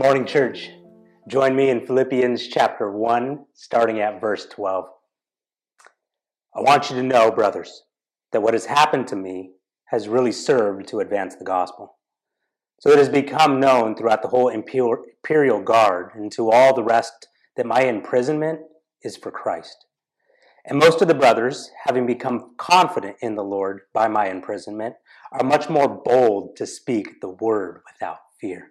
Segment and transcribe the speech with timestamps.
[0.00, 0.70] morning, church.
[1.28, 4.86] Join me in Philippians chapter 1, starting at verse 12.
[6.56, 7.82] I want you to know, brothers,
[8.32, 9.50] that what has happened to me
[9.88, 11.98] has really served to advance the gospel.
[12.80, 17.28] So it has become known throughout the whole imperial guard and to all the rest
[17.58, 18.60] that my imprisonment
[19.02, 19.84] is for Christ.
[20.64, 24.94] And most of the brothers, having become confident in the Lord by my imprisonment,
[25.30, 28.70] are much more bold to speak the word without fear.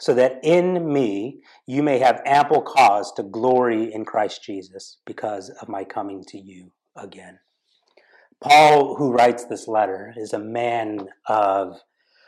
[0.00, 5.50] so that in me you may have ample cause to glory in Christ Jesus because
[5.60, 7.38] of my coming to you again.
[8.40, 11.78] Paul, who writes this letter, is a man of,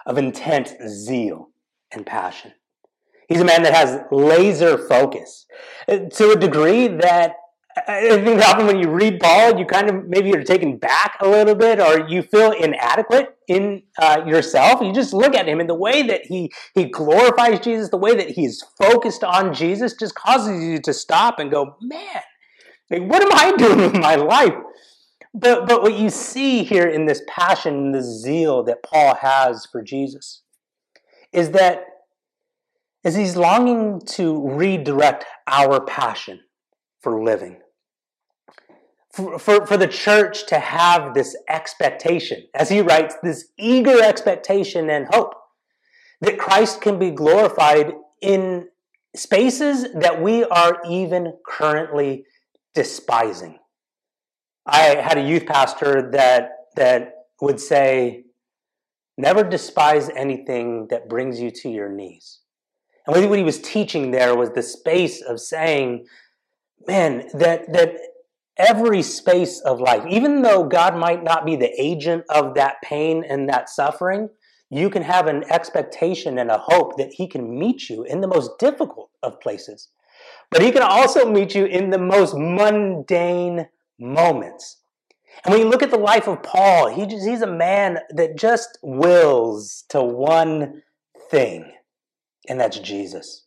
[0.04, 1.48] of intense zeal
[1.90, 2.52] and passion.
[3.28, 5.46] He's a man that has laser focus
[5.88, 7.36] eh, to a degree that
[7.74, 11.54] Think often when you read Paul, you kind of maybe you're taken back a little
[11.54, 14.82] bit, or you feel inadequate in uh, yourself.
[14.82, 18.14] You just look at him, and the way that he he glorifies Jesus, the way
[18.14, 22.22] that he's focused on Jesus, just causes you to stop and go, "Man,
[22.90, 24.54] like, what am I doing with my life?"
[25.32, 29.82] But but what you see here in this passion, the zeal that Paul has for
[29.82, 30.42] Jesus,
[31.32, 31.86] is that
[33.02, 36.40] as he's longing to redirect our passion
[37.00, 37.61] for living.
[39.12, 45.06] For, for, the church to have this expectation, as he writes, this eager expectation and
[45.12, 45.34] hope
[46.22, 47.92] that Christ can be glorified
[48.22, 48.68] in
[49.14, 52.24] spaces that we are even currently
[52.74, 53.58] despising.
[54.64, 57.12] I had a youth pastor that, that
[57.42, 58.24] would say,
[59.18, 62.40] Never despise anything that brings you to your knees.
[63.06, 66.06] And what he was teaching there was the space of saying
[66.86, 67.96] man, that that
[68.56, 73.24] every space of life, even though God might not be the agent of that pain
[73.28, 74.28] and that suffering,
[74.70, 78.28] you can have an expectation and a hope that He can meet you in the
[78.28, 79.88] most difficult of places.
[80.50, 83.68] But He can also meet you in the most mundane
[83.98, 84.78] moments.
[85.44, 88.36] And when you look at the life of Paul, he just, he's a man that
[88.36, 90.82] just wills to one
[91.30, 91.72] thing,
[92.48, 93.41] and that's Jesus.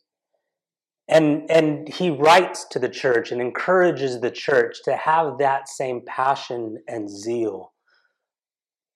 [1.08, 6.02] And, and he writes to the church and encourages the church to have that same
[6.04, 7.72] passion and zeal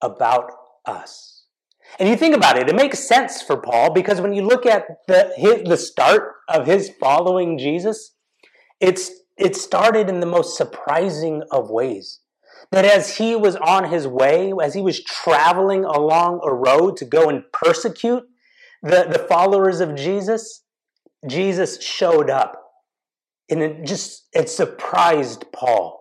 [0.03, 0.51] about
[0.87, 1.45] us.
[1.99, 4.87] And you think about it, it makes sense for Paul because when you look at
[5.09, 8.15] the, his, the start of his following Jesus,
[8.81, 12.21] it's, it started in the most surprising of ways.
[12.71, 17.05] That as he was on his way, as he was traveling along a road to
[17.05, 18.23] go and persecute
[18.83, 20.63] the, the followers of Jesus,
[21.27, 22.61] Jesus showed up
[23.51, 25.99] and it just it surprised Paul.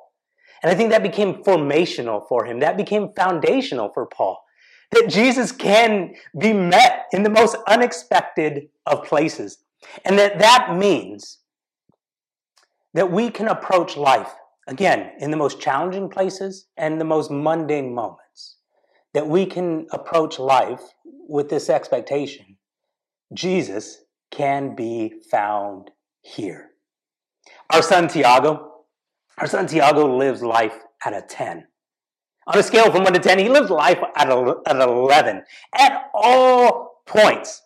[0.62, 2.60] And I think that became formational for him.
[2.60, 4.44] That became foundational for Paul.
[4.92, 9.60] That Jesus can be met in the most unexpected of places.
[10.06, 11.40] And that that means
[12.94, 14.34] that we can approach life
[14.68, 18.58] again in the most challenging places and the most mundane moments.
[19.14, 20.82] That we can approach life
[21.28, 22.58] with this expectation
[23.34, 25.92] Jesus can be found
[26.22, 26.72] here.
[27.72, 28.86] Our son Tiago,
[29.38, 31.66] our son Tiago lives life at a 10.
[32.48, 35.44] On a scale from 1 to 10, he lives life at, a, at 11
[35.78, 37.62] at all points.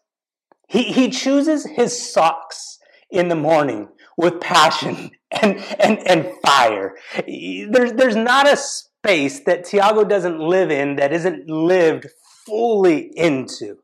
[0.67, 2.79] He, he chooses his socks
[3.09, 6.95] in the morning with passion and, and, and fire.
[7.25, 12.07] There's, there's not a space that Tiago doesn't live in that isn't lived
[12.45, 13.77] fully into.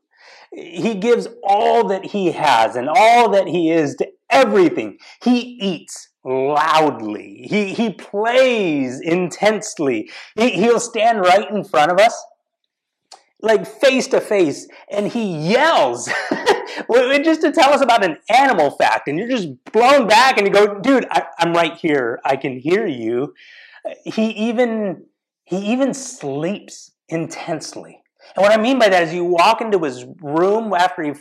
[0.52, 4.98] He gives all that he has and all that he is to everything.
[5.22, 7.46] He eats loudly.
[7.48, 10.10] He, he plays intensely.
[10.36, 12.20] He, he'll stand right in front of us,
[13.40, 16.10] like face to face, and he yells.
[17.22, 20.52] just to tell us about an animal fact, and you're just blown back and you
[20.52, 22.20] go, dude, I, I'm right here.
[22.24, 23.34] I can hear you.
[24.04, 25.04] He even
[25.44, 27.99] he even sleeps intensely.
[28.36, 31.12] And what I mean by that is you walk into his room after he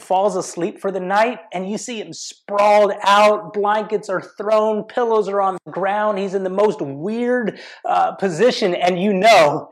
[0.00, 5.28] falls asleep for the night and you see him sprawled out, blankets are thrown, pillows
[5.28, 9.68] are on the ground, he's in the most weird uh, position, and you know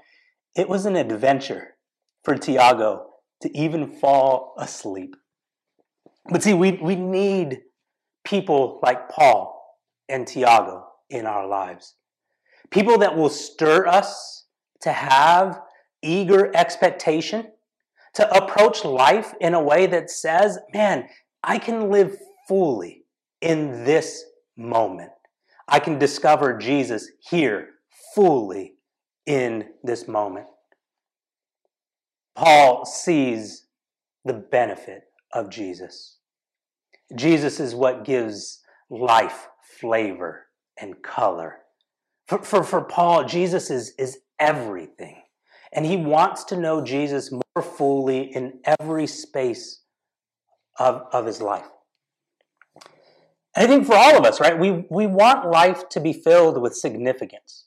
[0.57, 1.77] it was an adventure
[2.25, 3.07] for Tiago
[3.43, 5.17] to even fall asleep.
[6.29, 7.61] But see, we, we need
[8.25, 9.79] people like Paul
[10.09, 11.95] and Tiago in our lives.
[12.71, 14.45] People that will stir us
[14.83, 15.61] to have
[16.03, 17.53] eager expectation,
[18.15, 21.09] to approach life in a way that says, man,
[21.43, 22.17] I can live
[22.49, 23.05] fully
[23.41, 24.25] in this
[24.57, 25.13] moment.
[25.69, 27.69] I can discover Jesus here
[28.15, 28.75] fully
[29.27, 30.47] in this moment.
[32.35, 33.67] Paul sees
[34.25, 36.17] the benefit of Jesus.
[37.15, 39.49] Jesus is what gives life
[39.81, 40.47] flavor
[40.81, 41.59] and color.
[42.27, 45.23] For, for, for Paul, Jesus is, is everything.
[45.73, 49.83] And he wants to know Jesus more fully in every space
[50.79, 51.67] of, of his life.
[53.55, 56.61] And I think for all of us, right, we, we want life to be filled
[56.61, 57.67] with significance.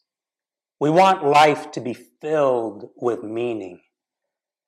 [0.79, 3.79] We want life to be filled with meaning.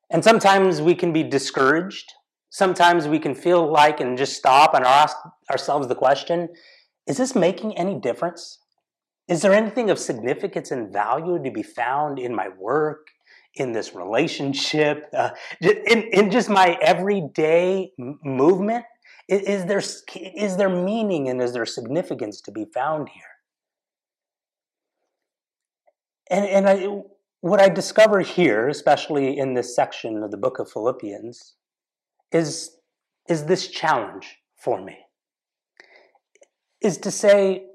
[0.10, 2.14] And sometimes we can be discouraged.
[2.50, 5.18] Sometimes we can feel like and just stop and ask
[5.52, 6.50] ourselves the question
[7.08, 8.60] is this making any difference?
[9.28, 13.08] Is there anything of significance and value to be found in my work,
[13.56, 15.30] in this relationship, uh,
[15.62, 18.86] in, in just my everyday movement?
[19.28, 19.82] Is, is, there,
[20.36, 23.24] is there meaning and is there significance to be found here?
[26.30, 27.02] And, and I,
[27.42, 31.56] what I discover here, especially in this section of the book of Philippians,
[32.32, 32.78] is,
[33.30, 34.98] is this challenge for me.
[36.82, 37.66] Is to say,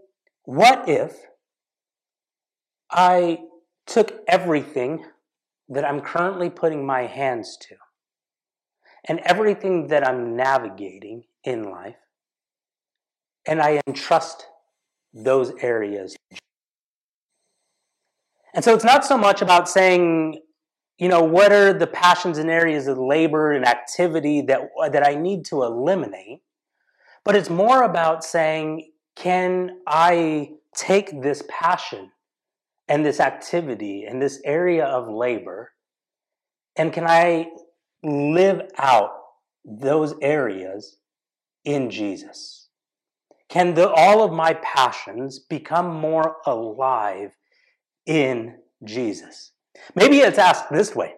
[0.44, 1.16] what if
[2.90, 3.38] I
[3.86, 5.04] took everything
[5.70, 7.76] that I'm currently putting my hands to
[9.04, 11.96] and everything that I'm navigating in life,
[13.46, 14.46] and I entrust
[15.14, 16.16] those areas.
[18.52, 20.42] And so it's not so much about saying,
[20.98, 24.60] you know, what are the passions and areas of labor and activity that,
[24.92, 26.42] that I need to eliminate,
[27.24, 32.10] but it's more about saying, can I take this passion
[32.90, 35.72] and this activity and this area of labor?
[36.76, 37.46] And can I
[38.02, 39.12] live out
[39.64, 40.98] those areas
[41.64, 42.68] in Jesus?
[43.48, 47.30] Can the, all of my passions become more alive
[48.06, 49.52] in Jesus?
[49.94, 51.14] Maybe it's asked this way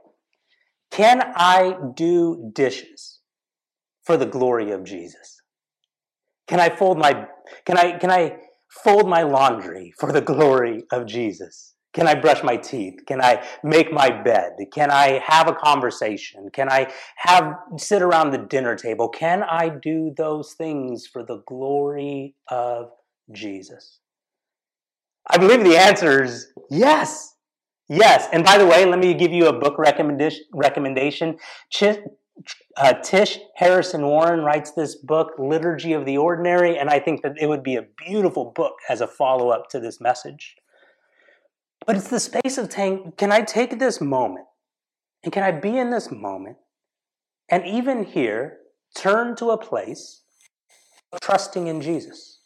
[0.91, 3.21] Can I do dishes
[4.03, 5.41] for the glory of Jesus?
[6.49, 7.29] Can I fold my
[7.65, 8.39] can I can I
[8.85, 11.75] fold my laundry for the glory of Jesus?
[11.93, 13.01] Can I brush my teeth?
[13.07, 14.53] Can I make my bed?
[14.73, 16.49] Can I have a conversation?
[16.53, 19.11] Can I have sit around the dinner table?
[19.11, 22.91] Can I do those things for the glory of
[23.31, 24.01] Jesus?
[25.29, 27.35] I believe the answer is yes.
[27.89, 28.27] Yes.
[28.33, 31.37] And by the way, let me give you a book recommendation.
[32.77, 37.37] Uh, Tish Harrison Warren writes this book, Liturgy of the Ordinary, and I think that
[37.39, 40.57] it would be a beautiful book as a follow up to this message.
[41.87, 44.47] But it's the space of saying, can I take this moment?
[45.23, 46.57] And can I be in this moment?
[47.51, 48.59] And even here
[48.97, 50.23] turn to a place
[51.13, 52.41] of trusting in Jesus.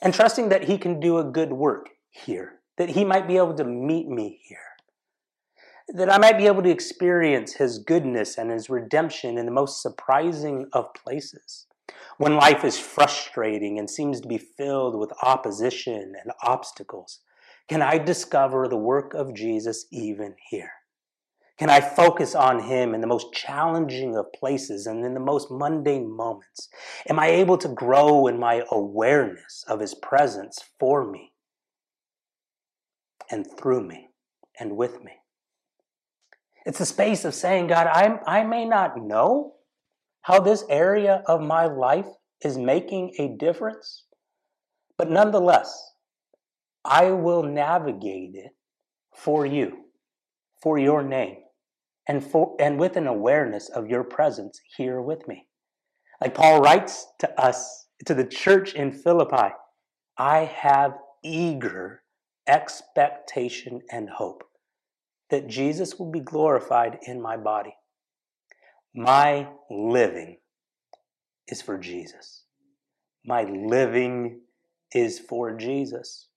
[0.00, 3.54] And trusting that He can do a good work here, that He might be able
[3.54, 4.71] to meet me here
[5.94, 9.82] that I might be able to experience His goodness and His redemption in the most
[9.82, 11.66] surprising of places.
[12.16, 17.20] When life is frustrating and seems to be filled with opposition and obstacles,
[17.68, 20.72] can I discover the work of Jesus even here?
[21.58, 25.50] Can I focus on Him in the most challenging of places and in the most
[25.50, 26.70] mundane moments?
[27.08, 31.32] Am I able to grow in my awareness of His presence for me
[33.30, 34.08] and through me
[34.58, 35.21] and with me?
[36.64, 39.54] It's a space of saying, God, I, I may not know
[40.22, 42.06] how this area of my life
[42.44, 44.04] is making a difference.
[44.96, 45.92] But nonetheless,
[46.84, 48.52] I will navigate it
[49.14, 49.84] for you,
[50.62, 51.38] for your name,
[52.08, 55.46] and for and with an awareness of your presence here with me.
[56.20, 59.54] Like Paul writes to us, to the church in Philippi,
[60.16, 62.02] I have eager
[62.46, 64.44] expectation and hope
[65.32, 67.74] that Jesus will be glorified in my body.
[68.94, 70.36] My living
[71.48, 72.44] is for Jesus.
[73.24, 74.42] My living
[74.92, 76.28] is for Jesus.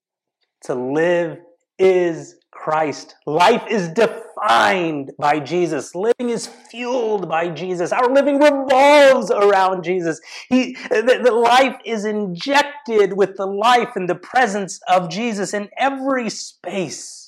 [0.64, 1.40] To live
[1.78, 3.16] is Christ.
[3.26, 5.94] Life is defined by Jesus.
[5.94, 7.92] Living is fueled by Jesus.
[7.92, 10.22] Our living revolves around Jesus.
[10.48, 15.68] He, the, the life is injected with the life and the presence of Jesus in
[15.78, 17.25] every space.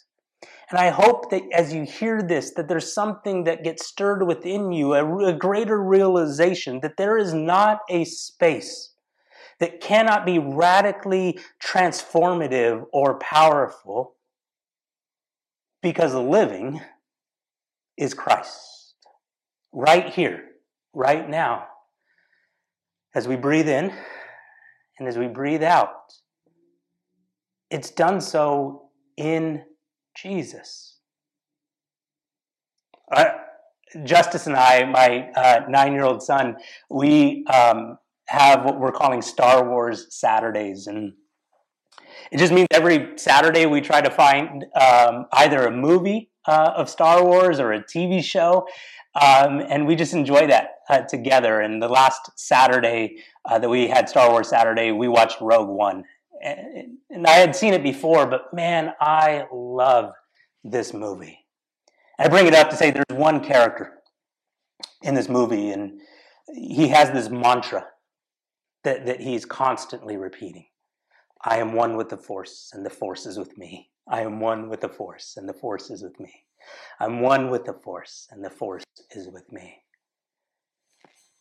[0.69, 4.73] And I hope that as you hear this, that there's something that gets stirred within
[4.73, 8.91] you, a, a greater realization that there is not a space
[9.59, 14.15] that cannot be radically transformative or powerful
[15.81, 16.81] because the living
[17.97, 18.95] is Christ.
[19.71, 20.43] Right here,
[20.93, 21.67] right now.
[23.15, 23.91] As we breathe in
[24.99, 26.13] and as we breathe out,
[27.71, 29.63] it's done so in
[30.21, 30.97] Jesus.
[33.11, 33.25] Uh,
[34.03, 36.57] Justice and I, my uh, nine year old son,
[36.89, 37.97] we um,
[38.27, 40.87] have what we're calling Star Wars Saturdays.
[40.87, 41.13] And
[42.31, 46.89] it just means every Saturday we try to find um, either a movie uh, of
[46.89, 48.67] Star Wars or a TV show.
[49.19, 51.61] Um, and we just enjoy that uh, together.
[51.61, 56.03] And the last Saturday uh, that we had Star Wars Saturday, we watched Rogue One.
[56.41, 60.13] And, and I had seen it before, but man, I love
[60.63, 61.45] this movie.
[62.19, 63.93] I bring it up to say there's one character
[65.01, 66.01] in this movie, and
[66.53, 67.85] he has this mantra
[68.83, 70.65] that, that he's constantly repeating.
[71.43, 73.89] I am one with the force, and the force is with me.
[74.09, 76.33] I am one with the force, and the force is with me.
[76.99, 79.83] I'm one with the force, and the force is with me.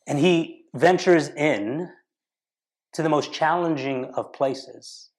[0.07, 1.91] And he ventures in
[2.97, 5.11] to the most challenging of places,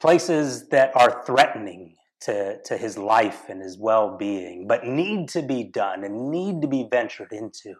[0.00, 5.42] places that are threatening to, to his life and his well being, but need to
[5.42, 7.74] be done and need to be ventured into.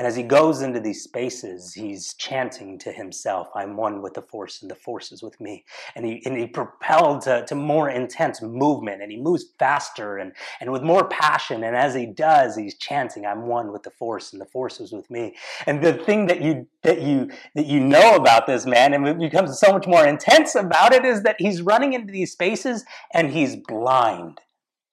[0.00, 4.22] And as he goes into these spaces, he's chanting to himself, I'm one with the
[4.22, 5.66] force and the force is with me.
[5.94, 10.32] And he, and he propelled to, to more intense movement and he moves faster and,
[10.58, 11.64] and with more passion.
[11.64, 14.90] And as he does, he's chanting, I'm one with the force and the force is
[14.90, 15.36] with me.
[15.66, 19.18] And the thing that you, that you, that you know about this man and it
[19.18, 23.32] becomes so much more intense about it is that he's running into these spaces and
[23.32, 24.40] he's blind.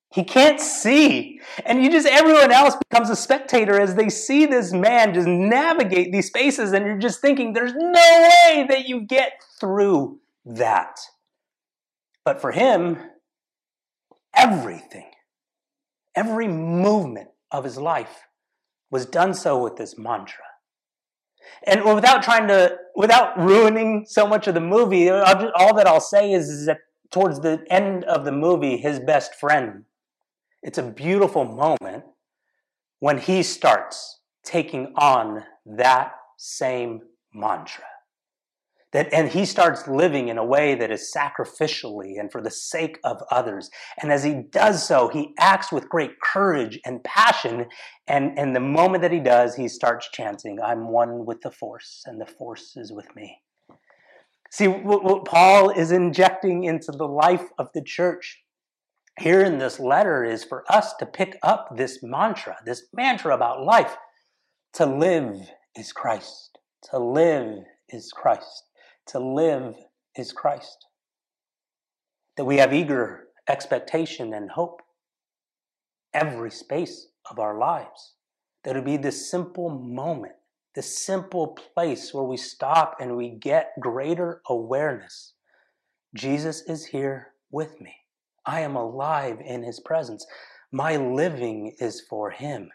[0.09, 1.41] He can't see.
[1.65, 6.11] And you just, everyone else becomes a spectator as they see this man just navigate
[6.11, 10.97] these spaces, and you're just thinking, there's no way that you get through that.
[12.23, 12.97] But for him,
[14.33, 15.11] everything,
[16.15, 18.27] every movement of his life
[18.89, 20.43] was done so with this mantra.
[21.65, 26.31] And without trying to, without ruining so much of the movie, all that I'll say
[26.31, 26.79] is, is that
[27.11, 29.83] towards the end of the movie, his best friend
[30.63, 32.03] it's a beautiful moment
[32.99, 37.01] when he starts taking on that same
[37.33, 37.83] mantra.
[38.93, 42.99] That, and he starts living in a way that is sacrificially and for the sake
[43.03, 43.69] of others.
[44.01, 47.65] And as he does so, he acts with great courage and passion.
[48.07, 52.03] And, and the moment that he does, he starts chanting, I'm one with the force,
[52.05, 53.41] and the force is with me.
[54.51, 58.41] See, what, what Paul is injecting into the life of the church
[59.17, 63.63] here in this letter is for us to pick up this mantra, this mantra about
[63.63, 63.95] life.
[64.73, 66.59] To live is Christ.
[66.91, 68.63] To live is Christ.
[69.07, 69.73] To live
[70.15, 70.85] is Christ.
[72.35, 74.81] That we have eager expectation and hope
[76.13, 78.13] every space of our lives.
[78.63, 80.33] That it would be this simple moment,
[80.75, 85.33] this simple place where we stop and we get greater awareness.
[86.13, 87.95] Jesus is here with me.
[88.47, 90.25] I am alive in his presence.
[90.71, 92.71] My living is for him.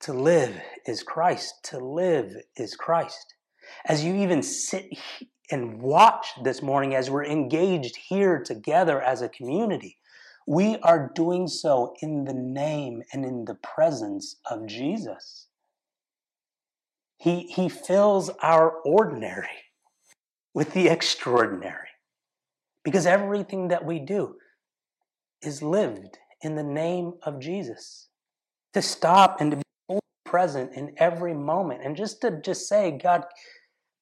[0.00, 1.54] To live is Christ.
[1.64, 3.34] To live is Christ.
[3.86, 4.90] As you even sit
[5.50, 9.96] and watch this morning, as we're engaged here together as a community,
[10.46, 15.46] we are doing so in the name and in the presence of Jesus.
[17.16, 19.48] He, he fills our ordinary
[20.52, 21.88] with the extraordinary.
[22.84, 24.36] Because everything that we do,
[25.42, 28.08] is lived in the name of Jesus.
[28.74, 29.56] To stop and to
[29.88, 33.24] be present in every moment and just to just say, God,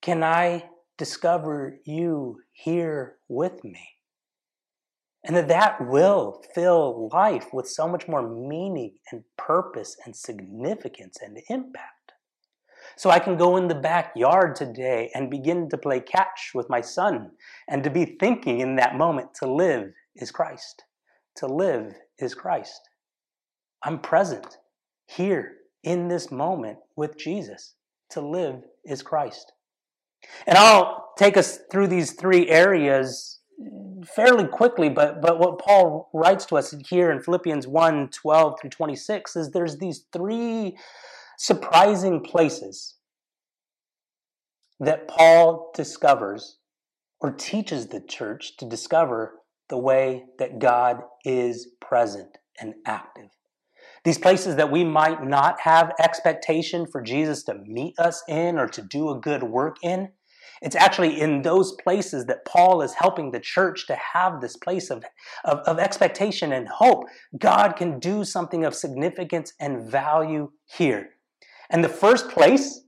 [0.03, 3.89] can I discover you here with me?
[5.23, 11.19] And that that will fill life with so much more meaning and purpose and significance
[11.23, 12.13] and impact.
[12.97, 16.81] So I can go in the backyard today and begin to play catch with my
[16.81, 17.31] son
[17.69, 20.85] and to be thinking in that moment to live is Christ.
[21.37, 22.89] To live is Christ.
[23.83, 24.59] I'm present
[25.07, 27.75] here in this moment with Jesus.
[28.11, 29.53] To live is Christ.
[30.47, 33.41] And I'll take us through these three areas
[34.05, 38.71] fairly quickly, but, but what Paul writes to us here in Philippians 1 12 through
[38.71, 40.77] 26 is there's these three
[41.39, 42.95] surprising places
[44.81, 46.59] that Paul discovers
[47.21, 53.31] or teaches the church to discover the way that God is present and active.
[54.05, 58.69] These places that we might not have expectation for Jesus to meet us in or
[58.69, 60.11] to do a good work in,
[60.61, 64.91] it's actually in those places that Paul is helping the church to have this place
[64.91, 65.05] of,
[65.45, 67.05] of, of, expectation and hope.
[67.39, 71.11] God can do something of significance and value here.
[71.71, 72.81] And the first place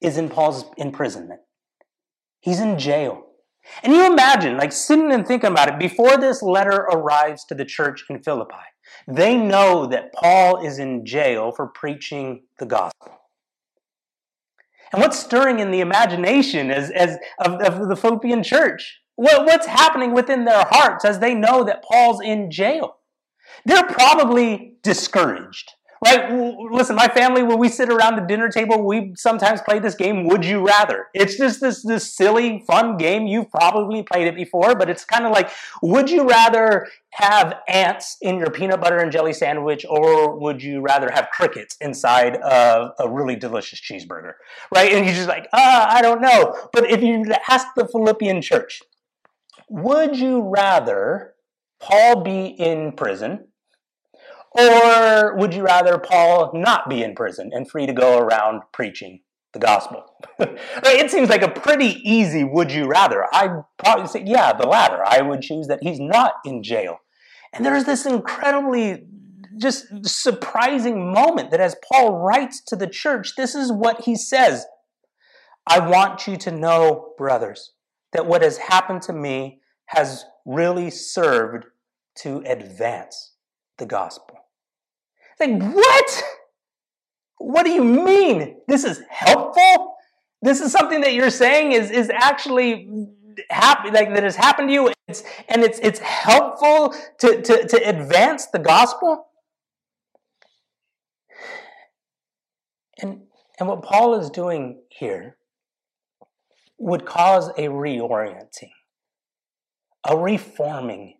[0.00, 1.40] is in Paul's imprisonment.
[2.40, 3.25] He's in jail.
[3.82, 7.64] And you imagine, like sitting and thinking about it, before this letter arrives to the
[7.64, 8.54] church in Philippi,
[9.08, 13.12] they know that Paul is in jail for preaching the gospel.
[14.92, 19.00] And what's stirring in the imagination as, as of, of the Philippian church?
[19.16, 22.96] What, what's happening within their hearts as they know that Paul's in jail?
[23.64, 25.72] They're probably discouraged.
[26.04, 26.30] Right?
[26.70, 30.26] Listen, my family, when we sit around the dinner table, we sometimes play this game,
[30.26, 31.06] Would You Rather?
[31.14, 33.26] It's just this, this silly, fun game.
[33.26, 35.50] You've probably played it before, but it's kind of like,
[35.82, 40.80] would you rather have ants in your peanut butter and jelly sandwich, or would you
[40.80, 44.32] rather have crickets inside of a really delicious cheeseburger?
[44.74, 44.92] Right?
[44.92, 46.68] And you're just like, ah, I don't know.
[46.72, 48.82] But if you ask the Philippian church,
[49.70, 51.34] would you rather
[51.80, 53.48] Paul be in prison
[54.58, 59.20] or would you rather Paul not be in prison and free to go around preaching
[59.52, 60.04] the gospel?
[60.38, 63.26] it seems like a pretty easy would you rather.
[63.32, 65.02] I'd probably say, yeah, the latter.
[65.04, 66.98] I would choose that he's not in jail.
[67.52, 69.04] And there's this incredibly
[69.58, 74.66] just surprising moment that as Paul writes to the church, this is what he says
[75.68, 77.72] I want you to know, brothers,
[78.12, 81.66] that what has happened to me has really served
[82.18, 83.32] to advance
[83.78, 84.45] the gospel.
[85.38, 86.22] Like, what?
[87.38, 88.56] What do you mean?
[88.66, 89.94] This is helpful?
[90.42, 92.88] This is something that you're saying is, is actually
[93.50, 97.88] happy, like that has happened to you, it's, and it's, it's helpful to, to, to
[97.88, 99.26] advance the gospel?
[102.98, 103.22] And,
[103.58, 105.36] and what Paul is doing here
[106.78, 108.70] would cause a reorienting,
[110.08, 111.18] a reforming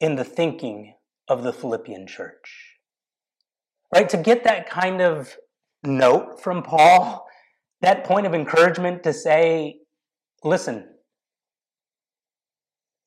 [0.00, 0.94] in the thinking
[1.28, 2.71] of the Philippian church
[3.92, 4.08] right?
[4.08, 5.36] To get that kind of
[5.84, 7.26] note from Paul,
[7.82, 9.80] that point of encouragement to say,
[10.42, 10.88] listen,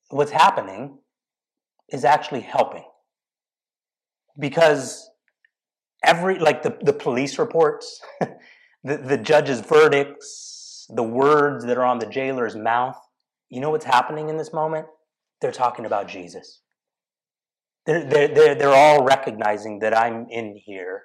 [0.10, 1.00] what's happening
[1.90, 2.84] is actually helping.
[4.38, 5.10] Because
[6.04, 8.02] every, like the, the police reports,
[8.84, 12.98] the, the judge's verdicts, the words that are on the jailer's mouth,
[13.50, 14.88] you know what's happening in this moment?
[15.42, 16.62] They're talking about Jesus.
[17.86, 21.04] They're, they're, they're, all recognizing that I'm in here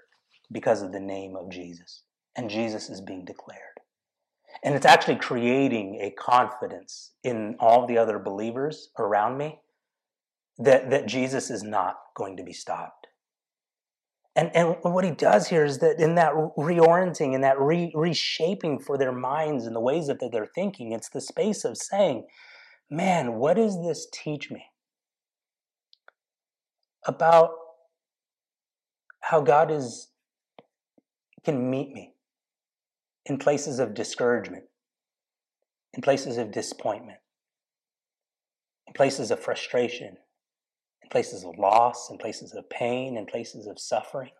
[0.50, 2.02] because of the name of Jesus.
[2.36, 3.60] And Jesus is being declared.
[4.64, 9.60] And it's actually creating a confidence in all the other believers around me
[10.58, 13.08] that, that Jesus is not going to be stopped.
[14.36, 18.78] And, and what he does here is that in that reorienting and that re, reshaping
[18.78, 22.26] for their minds and the ways that they're thinking, it's the space of saying,
[22.88, 24.66] man, what does this teach me?
[27.06, 27.52] About
[29.20, 30.08] how God is
[31.44, 32.14] can meet me
[33.26, 34.64] in places of discouragement,
[35.94, 37.18] in places of disappointment,
[38.86, 40.16] in places of frustration,
[41.02, 44.32] in places of loss, in places of pain, in places of suffering.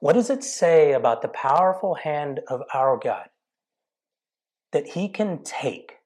[0.00, 3.28] What does it say about the powerful hand of our God
[4.72, 5.96] that He can take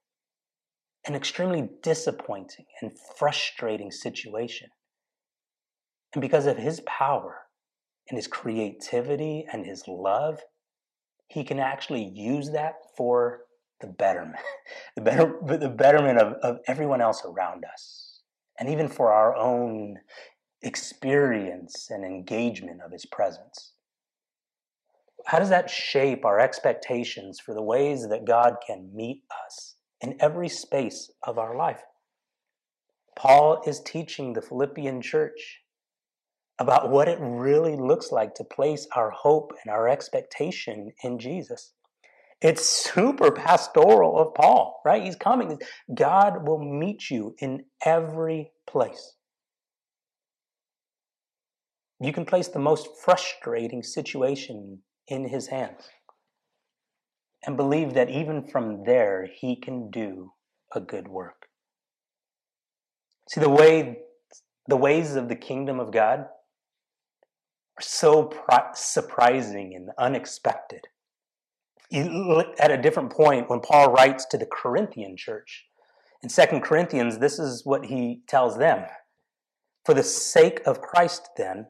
[1.07, 4.71] an extremely disappointing and frustrating situation
[6.15, 7.43] and because of his power
[8.09, 10.41] and his creativity and his love,
[11.29, 13.41] he can actually use that for
[13.81, 14.41] the betterment,
[14.97, 18.21] the, better, the betterment of, of everyone else around us,
[18.59, 19.99] and even for our own
[20.63, 23.73] experience and engagement of his presence.
[25.27, 30.17] how does that shape our expectations for the ways that God can meet us in
[30.21, 31.83] every space of our life?
[33.17, 35.63] Paul is teaching the Philippian church
[36.59, 41.73] about what it really looks like to place our hope and our expectation in Jesus.
[42.41, 45.03] It's super pastoral of Paul, right?
[45.03, 45.59] He's coming.
[45.95, 49.15] God will meet you in every place.
[52.01, 55.89] You can place the most frustrating situation in his hands
[57.47, 60.33] and believe that even from there he can do
[60.75, 61.47] a good work.
[63.31, 64.01] See the way
[64.69, 66.27] the ways of the kingdom of God
[67.81, 68.33] so
[68.75, 70.89] surprising and unexpected.
[71.93, 75.67] At a different point, when Paul writes to the Corinthian church,
[76.23, 78.87] in Second Corinthians, this is what he tells them
[79.85, 81.67] For the sake of Christ, then,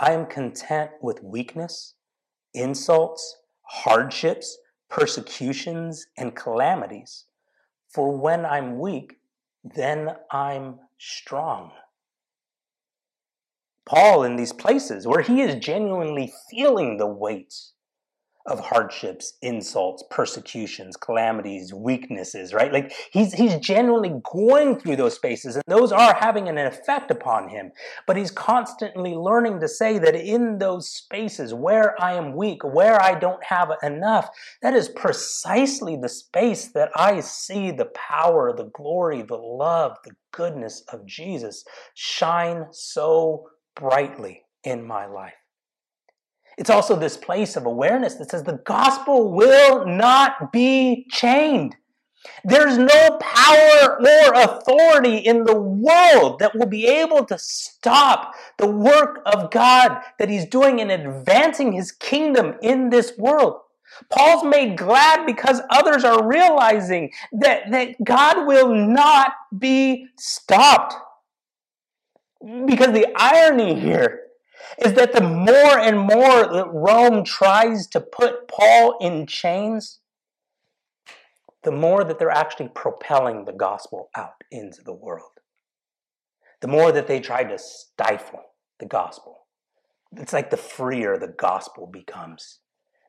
[0.00, 1.94] I am content with weakness,
[2.54, 4.56] insults, hardships,
[4.88, 7.26] persecutions, and calamities.
[7.88, 9.18] For when I'm weak,
[9.62, 11.72] then I'm strong.
[13.86, 17.54] Paul, in these places where he is genuinely feeling the weight
[18.46, 22.72] of hardships, insults, persecutions, calamities, weaknesses, right?
[22.72, 27.48] Like he's he's genuinely going through those spaces and those are having an effect upon
[27.48, 27.72] him.
[28.06, 33.00] But he's constantly learning to say that in those spaces where I am weak, where
[33.00, 34.28] I don't have enough,
[34.60, 40.12] that is precisely the space that I see the power, the glory, the love, the
[40.32, 45.34] goodness of Jesus shine so brightly in my life.
[46.56, 51.76] It's also this place of awareness that says the gospel will not be chained.
[52.44, 58.70] There's no power or authority in the world that will be able to stop the
[58.70, 63.60] work of God that He's doing in advancing His kingdom in this world.
[64.10, 70.94] Paul's made glad because others are realizing that, that God will not be stopped.
[72.44, 74.20] Because the irony here
[74.84, 80.00] is that the more and more that Rome tries to put Paul in chains,
[81.62, 85.30] the more that they're actually propelling the gospel out into the world.
[86.60, 88.42] The more that they try to stifle
[88.78, 89.46] the gospel.
[90.12, 92.60] It's like the freer the gospel becomes.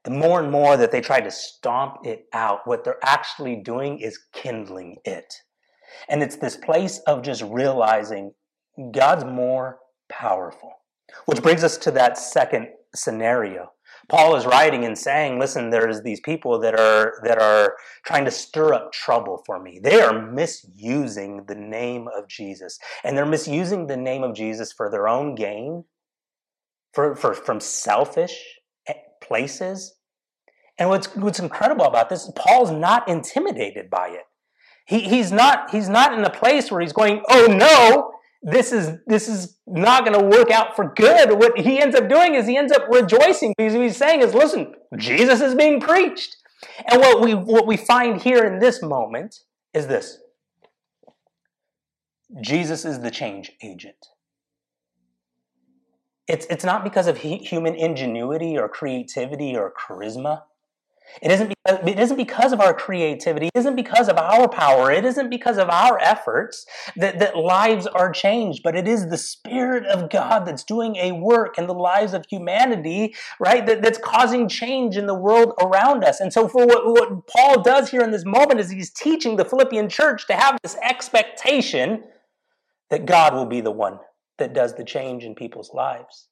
[0.05, 3.99] The more and more that they try to stomp it out, what they're actually doing
[3.99, 5.33] is kindling it.
[6.07, 8.33] And it's this place of just realizing
[8.91, 10.73] God's more powerful.
[11.25, 13.71] Which brings us to that second scenario.
[14.07, 18.31] Paul is writing and saying, listen, there's these people that are that are trying to
[18.31, 19.79] stir up trouble for me.
[19.81, 22.77] They are misusing the name of Jesus.
[23.03, 25.85] And they're misusing the name of Jesus for their own gain,
[26.93, 29.95] for, for from selfish eh, places.
[30.77, 34.25] And what's what's incredible about this, Paul's not intimidated by it.
[34.85, 38.11] He, he's not he's not in a place where he's going, oh no,
[38.45, 41.31] this is this is not going to work out for good.
[41.31, 44.75] What he ends up doing is he ends up rejoicing because he's saying is, listen,
[44.97, 46.37] Jesus is being preached.
[46.87, 49.39] And what we what we find here in this moment
[49.73, 50.19] is this.
[52.41, 54.07] Jesus is the change agent.
[56.27, 60.43] It's, it's not because of human ingenuity or creativity or charisma.
[61.21, 63.47] It isn't, because, it isn't because of our creativity.
[63.47, 64.91] It isn't because of our power.
[64.91, 66.65] It isn't because of our efforts
[66.97, 71.13] that, that lives are changed, but it is the Spirit of God that's doing a
[71.13, 73.65] work in the lives of humanity, right?
[73.65, 76.19] That, that's causing change in the world around us.
[76.19, 79.45] And so, for what, what Paul does here in this moment is he's teaching the
[79.45, 82.03] Philippian church to have this expectation
[82.89, 83.99] that God will be the one
[84.37, 86.27] that does the change in people's lives.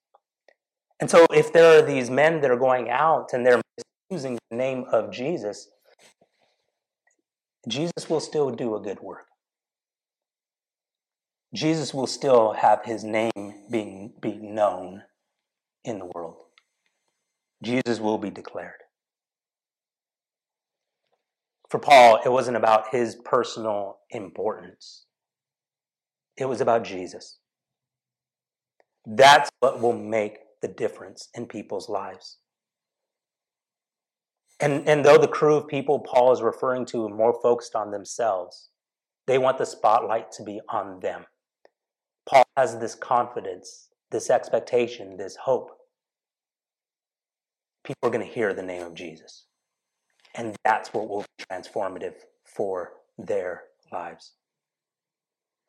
[1.00, 3.62] And so, if there are these men that are going out and they're
[4.14, 5.70] using the name of Jesus,
[7.68, 9.26] Jesus will still do a good work.
[11.54, 13.32] Jesus will still have his name
[13.70, 15.04] being be known
[15.84, 16.38] in the world.
[17.64, 18.82] Jesus will be declared.
[21.70, 25.06] For Paul, it wasn't about his personal importance.
[26.38, 27.40] It was about Jesus.
[29.06, 32.38] That's what will make the difference in people's lives.
[34.60, 37.92] And, and though the crew of people Paul is referring to are more focused on
[37.92, 38.70] themselves,
[39.26, 41.26] they want the spotlight to be on them.
[42.26, 45.72] Paul has this confidence, this expectation, this hope.
[47.84, 49.46] People are going to hear the name of Jesus.
[50.36, 54.34] And that's what will be transformative for their lives.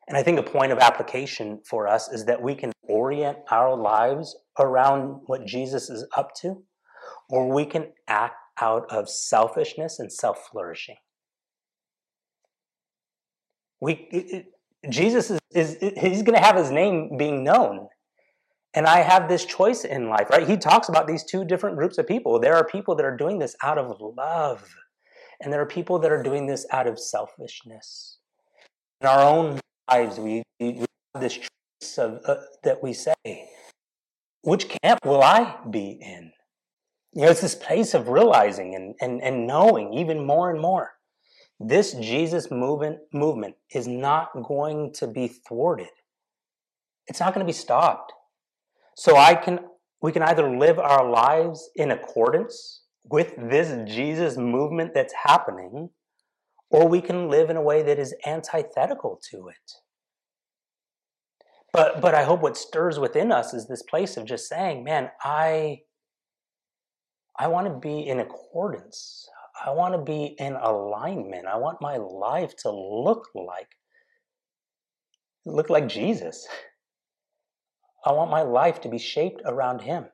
[0.07, 3.75] And I think a point of application for us is that we can orient our
[3.75, 6.63] lives around what Jesus is up to
[7.31, 10.97] or we can act out of selfishness and self flourishing.
[13.81, 14.47] We, it,
[14.89, 17.89] Jesus is, is he's going to have his name being known.
[18.75, 20.49] And I have this choice in life, right?
[20.49, 22.41] He talks about these two different groups of people.
[22.41, 24.69] There are people that are doing this out of love,
[25.41, 28.19] and there are people that are doing this out of selfishness.
[29.01, 33.15] In our own lives, we, we have this choice of, uh, that we say,
[34.43, 36.33] which camp will I be in?
[37.15, 40.95] You know, it's this place of realizing and, and, and knowing even more and more.
[41.61, 45.89] This Jesus movement, movement is not going to be thwarted.
[47.07, 48.13] It's not going to be stopped.
[48.97, 49.61] So I can
[50.03, 55.89] we can either live our lives in accordance with this Jesus movement that's happening,
[56.71, 59.73] or we can live in a way that is antithetical to it.
[61.73, 65.11] But but I hope what stirs within us is this place of just saying, man,
[65.23, 65.81] I
[67.39, 69.29] I want to be in accordance.
[69.65, 71.47] I want to be in alignment.
[71.47, 73.69] I want my life to look like
[75.47, 76.47] look like Jesus.
[78.05, 80.07] I want my life to be shaped around him.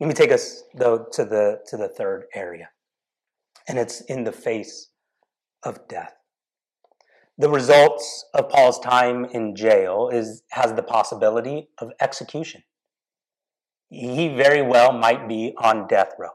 [0.00, 2.70] Let me take us though to the to the third area.
[3.68, 4.88] And it's in the face
[5.62, 6.14] of death.
[7.38, 12.62] The results of Paul's time in jail is has the possibility of execution
[13.90, 16.30] he very well might be on death row.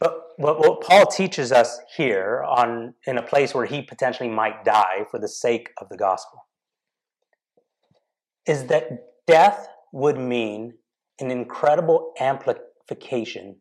[0.00, 5.06] But what Paul teaches us here on in a place where he potentially might die
[5.10, 6.46] for the sake of the gospel
[8.46, 8.88] is that
[9.26, 10.74] death would mean
[11.18, 13.56] an incredible amplification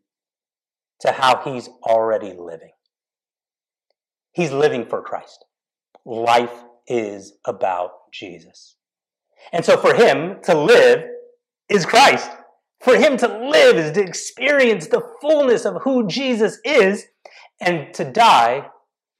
[1.02, 2.72] to how he's already living.
[4.32, 5.46] He's living for Christ.
[6.06, 8.76] Life is about Jesus.
[9.52, 11.04] And so for him to live
[11.70, 12.30] is Christ.
[12.80, 17.08] For him to live is to experience the fullness of who Jesus is,
[17.60, 18.70] and to die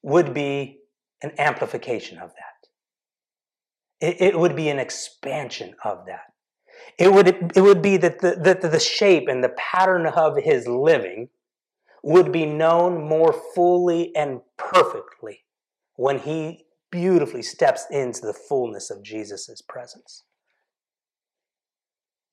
[0.04, 0.80] would be
[1.22, 4.08] an amplification of that.
[4.08, 6.34] It, it would be an expansion of that.
[7.00, 10.68] It would, it would be that the, that the shape and the pattern of his
[10.68, 11.30] living
[12.04, 15.44] would be known more fully and perfectly
[15.96, 20.24] when he beautifully steps into the fullness of Jesus' presence.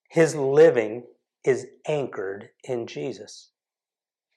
[0.08, 1.04] His living
[1.44, 3.50] is anchored in Jesus.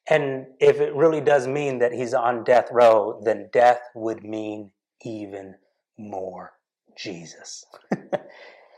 [0.09, 4.71] And if it really does mean that he's on death row, then death would mean
[5.03, 5.55] even
[5.97, 6.53] more
[6.97, 7.65] Jesus.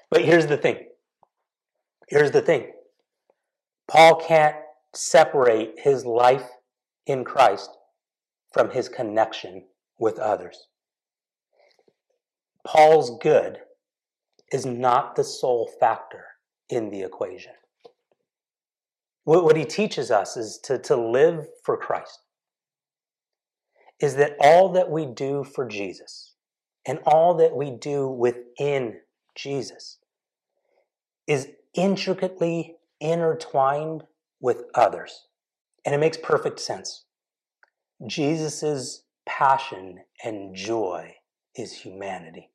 [0.10, 0.88] but here's the thing.
[2.08, 2.72] Here's the thing.
[3.88, 4.56] Paul can't
[4.94, 6.50] separate his life
[7.06, 7.70] in Christ
[8.52, 9.66] from his connection
[10.00, 10.68] with others.
[12.66, 13.60] Paul's good
[14.52, 16.26] is not the sole factor
[16.70, 17.54] in the equation.
[19.24, 22.20] What, what he teaches us is to, to live for Christ.
[24.00, 26.36] Is that all that we do for Jesus
[26.88, 29.00] and all that we do within
[29.36, 29.98] Jesus
[31.28, 34.04] is intricately intertwined
[34.40, 35.28] with others.
[35.86, 37.06] And it makes perfect sense.
[38.08, 41.16] Jesus' passion and joy
[41.56, 42.50] is humanity.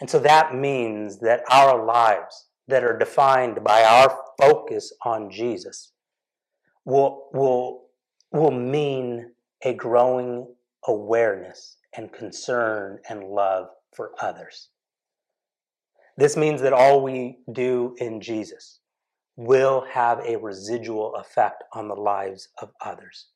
[0.00, 5.92] And so that means that our lives that are defined by our focus on Jesus
[6.84, 7.86] will, will,
[8.32, 10.46] will mean a growing
[10.86, 14.68] awareness and concern and love for others.
[16.16, 18.80] This means that all we do in Jesus
[19.36, 23.28] will have a residual effect on the lives of others.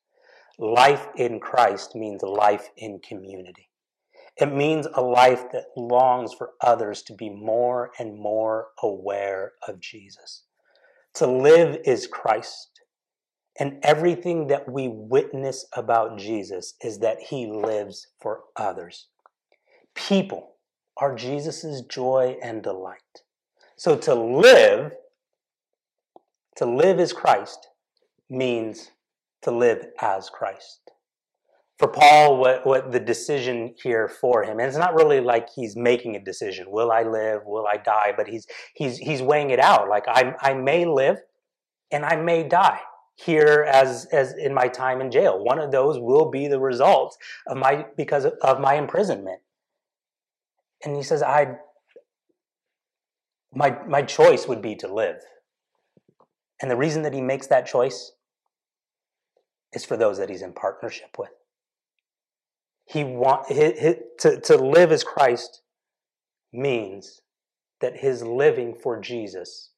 [0.58, 3.70] Life in Christ means life in community.
[4.36, 9.78] It means a life that longs for others to be more and more aware of
[9.78, 10.44] Jesus.
[11.14, 12.80] To live is Christ.
[13.58, 19.08] And everything that we witness about Jesus is that he lives for others.
[19.94, 20.54] People
[20.96, 23.22] are Jesus' joy and delight.
[23.76, 24.92] So to live,
[26.56, 27.68] to live as Christ
[28.30, 28.90] means
[29.42, 30.92] to live as Christ
[31.82, 35.74] for Paul, what, what the decision here for him, and it's not really like he's
[35.74, 36.70] making a decision.
[36.70, 37.42] Will I live?
[37.44, 38.14] Will I die?
[38.16, 39.88] But he's he's he's weighing it out.
[39.88, 41.16] Like I I may live,
[41.90, 42.78] and I may die
[43.16, 45.42] here as as in my time in jail.
[45.42, 47.18] One of those will be the result
[47.48, 49.40] of my because of my imprisonment.
[50.84, 51.56] And he says, I
[53.52, 55.16] my my choice would be to live.
[56.60, 58.12] And the reason that he makes that choice
[59.72, 61.30] is for those that he's in partnership with.
[62.84, 65.62] He want to, to live as Christ
[66.52, 67.20] means
[67.80, 69.70] that his living for Jesus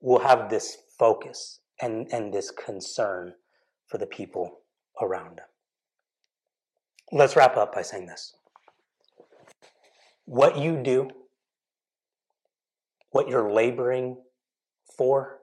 [0.00, 3.34] will have this focus and, and this concern
[3.86, 4.60] for the people
[5.00, 5.46] around him.
[7.12, 8.34] Let's wrap up by saying this.
[10.26, 11.10] What you do,
[13.10, 14.18] what you're laboring
[14.96, 15.38] for,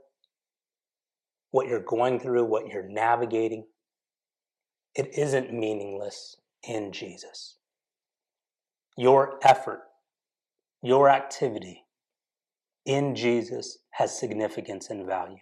[1.51, 3.65] what you're going through, what you're navigating,
[4.95, 6.37] it isn't meaningless
[6.67, 7.58] in Jesus.
[8.97, 9.82] Your effort,
[10.82, 11.84] your activity
[12.86, 15.38] in Jesus has significance and value.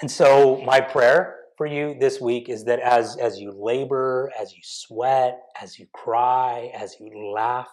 [0.00, 4.52] And so, my prayer for you this week is that as, as you labor, as
[4.52, 7.68] you sweat, as you cry, as you laugh,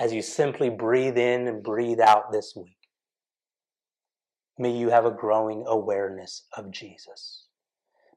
[0.00, 2.76] as you simply breathe in and breathe out this week,
[4.58, 7.45] may you have a growing awareness of Jesus.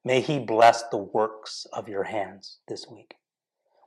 [0.09, 3.13] May He bless the works of your hands this week.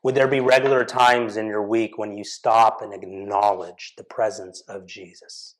[0.05, 4.63] Would there be regular times in your week when you stop and acknowledge the presence
[4.69, 5.57] of Jesus,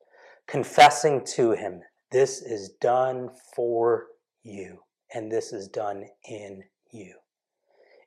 [0.47, 1.81] confessing to Him,
[2.13, 4.07] this is done for
[4.45, 4.79] you,
[5.13, 7.17] and this is done in you?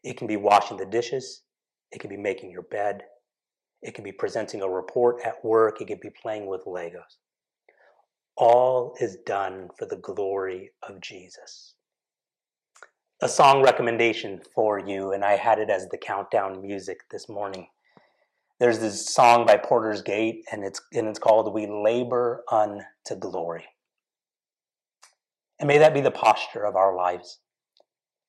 [0.01, 1.41] It can be washing the dishes,
[1.91, 3.03] it can be making your bed,
[3.81, 7.17] it can be presenting a report at work, it can be playing with Legos.
[8.37, 11.74] All is done for the glory of Jesus
[13.21, 17.67] a song recommendation for you, and I had it as the countdown music this morning.
[18.59, 23.65] There's this song by Porter's Gate, and it's and it's called "We Labor Unto Glory."
[25.59, 27.39] And may that be the posture of our lives.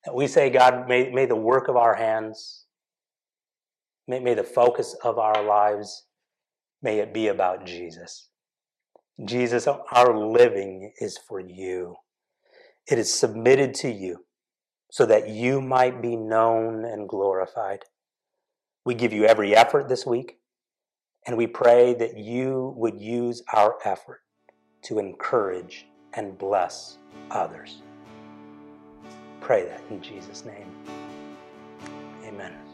[0.05, 2.67] That we say, God, may, may the work of our hands,
[4.07, 6.07] may, may the focus of our lives,
[6.81, 8.29] may it be about Jesus.
[9.25, 11.97] Jesus, our living is for you.
[12.89, 14.26] It is submitted to you
[14.97, 17.85] so that you might be known and glorified.
[18.87, 20.39] We give you every effort this week,
[21.27, 24.23] and we pray that you would use our effort
[24.85, 26.97] to encourage and bless
[27.31, 27.83] others.
[29.43, 30.73] Pray that in Jesus' name.
[32.25, 32.66] Amen.